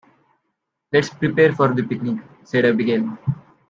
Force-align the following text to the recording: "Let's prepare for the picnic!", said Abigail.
"Let's 0.91 1.09
prepare 1.11 1.53
for 1.53 1.75
the 1.75 1.83
picnic!", 1.83 2.23
said 2.43 2.65
Abigail. 2.65 3.19